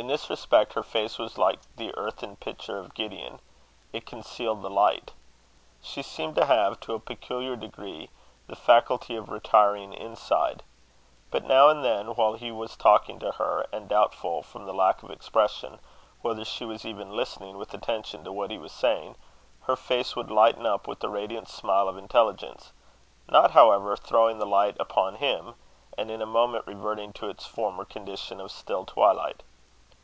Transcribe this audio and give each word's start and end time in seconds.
In 0.00 0.06
this 0.06 0.30
respect 0.30 0.74
her 0.74 0.84
face 0.84 1.18
was 1.18 1.38
like 1.38 1.58
the 1.74 1.92
earthen 1.96 2.36
pitcher 2.36 2.78
of 2.78 2.94
Gideon: 2.94 3.40
it 3.92 4.06
concealed 4.06 4.62
the 4.62 4.70
light. 4.70 5.10
She 5.82 6.02
seemed 6.02 6.36
to 6.36 6.44
have, 6.46 6.78
to 6.80 6.94
a 6.94 7.00
peculiar 7.00 7.56
degree, 7.56 8.08
the 8.46 8.54
faculty 8.54 9.16
of 9.16 9.28
retiring 9.28 9.92
inside. 9.92 10.62
But 11.32 11.42
now 11.42 11.68
and 11.68 11.82
then, 11.82 12.14
while 12.14 12.34
he 12.34 12.52
was 12.52 12.76
talking 12.76 13.18
to 13.18 13.32
her, 13.32 13.66
and 13.72 13.88
doubtful, 13.88 14.44
from 14.44 14.66
the 14.66 14.72
lack 14.72 15.02
of 15.02 15.10
expression, 15.10 15.80
whether 16.22 16.44
she 16.44 16.64
was 16.64 16.86
even 16.86 17.10
listening 17.16 17.58
with 17.58 17.74
attention 17.74 18.22
to 18.22 18.30
what 18.32 18.52
he 18.52 18.58
was 18.58 18.70
saying, 18.72 19.16
her 19.62 19.74
face 19.74 20.14
would 20.14 20.30
lighten 20.30 20.64
up 20.64 20.86
with 20.86 21.02
a 21.02 21.08
radiant 21.08 21.48
smile 21.48 21.88
of 21.88 21.98
intelligence; 21.98 22.72
not, 23.28 23.50
however, 23.50 23.96
throwing 23.96 24.38
the 24.38 24.46
light 24.46 24.76
upon 24.78 25.16
him, 25.16 25.56
and 25.98 26.08
in 26.08 26.22
a 26.22 26.24
moment 26.24 26.68
reverting 26.68 27.12
to 27.14 27.28
its 27.28 27.44
former 27.46 27.84
condition 27.84 28.40
of 28.40 28.52
still 28.52 28.84
twilight. 28.86 29.42